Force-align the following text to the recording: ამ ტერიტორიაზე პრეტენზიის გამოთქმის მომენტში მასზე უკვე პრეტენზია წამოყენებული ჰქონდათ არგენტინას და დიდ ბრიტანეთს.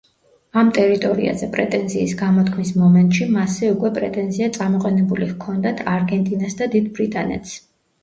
ამ 0.61 0.69
ტერიტორიაზე 0.77 1.49
პრეტენზიის 1.57 2.15
გამოთქმის 2.23 2.73
მომენტში 2.85 3.29
მასზე 3.37 3.71
უკვე 3.77 3.95
პრეტენზია 4.01 4.51
წამოყენებული 4.59 5.31
ჰქონდათ 5.37 5.89
არგენტინას 5.97 6.63
და 6.65 6.75
დიდ 6.77 6.93
ბრიტანეთს. 7.01 7.59